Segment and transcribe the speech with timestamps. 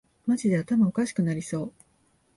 [0.25, 1.73] マジで頭おかしくなりそう